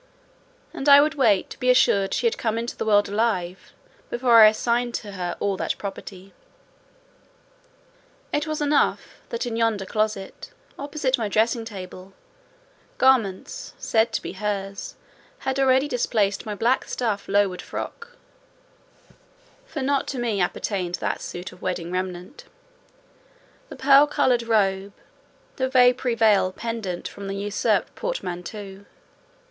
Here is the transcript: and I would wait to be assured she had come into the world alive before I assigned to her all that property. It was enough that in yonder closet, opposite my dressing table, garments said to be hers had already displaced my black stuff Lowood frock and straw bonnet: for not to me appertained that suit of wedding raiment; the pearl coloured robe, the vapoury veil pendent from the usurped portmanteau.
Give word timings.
and 0.73 0.89
I 0.89 0.99
would 0.99 1.13
wait 1.13 1.51
to 1.51 1.59
be 1.59 1.69
assured 1.69 2.11
she 2.11 2.25
had 2.25 2.39
come 2.39 2.57
into 2.57 2.75
the 2.75 2.85
world 2.87 3.07
alive 3.07 3.71
before 4.09 4.41
I 4.41 4.47
assigned 4.47 4.95
to 4.95 5.11
her 5.11 5.37
all 5.39 5.57
that 5.57 5.77
property. 5.77 6.33
It 8.33 8.47
was 8.47 8.61
enough 8.61 9.21
that 9.29 9.45
in 9.45 9.55
yonder 9.55 9.85
closet, 9.85 10.53
opposite 10.79 11.19
my 11.19 11.29
dressing 11.29 11.65
table, 11.65 12.13
garments 12.97 13.75
said 13.77 14.11
to 14.13 14.23
be 14.23 14.31
hers 14.33 14.95
had 15.37 15.59
already 15.59 15.87
displaced 15.87 16.47
my 16.47 16.55
black 16.55 16.85
stuff 16.85 17.27
Lowood 17.27 17.61
frock 17.61 18.07
and 18.07 18.07
straw 18.07 19.13
bonnet: 19.13 19.71
for 19.71 19.81
not 19.83 20.07
to 20.07 20.17
me 20.17 20.41
appertained 20.41 20.95
that 20.95 21.21
suit 21.21 21.51
of 21.51 21.61
wedding 21.61 21.91
raiment; 21.91 22.45
the 23.69 23.75
pearl 23.75 24.07
coloured 24.07 24.41
robe, 24.47 24.93
the 25.57 25.69
vapoury 25.69 26.15
veil 26.15 26.51
pendent 26.51 27.07
from 27.07 27.27
the 27.27 27.35
usurped 27.35 27.93
portmanteau. 27.93 28.85